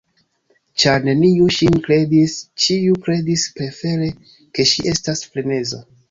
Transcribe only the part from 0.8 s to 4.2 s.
Ĉar neniu ŝin kredis, ĉiu kredis prefere